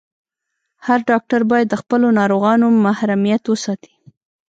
[0.85, 3.93] هر ډاکټر باید د خپلو ناروغانو محرميت وساتي.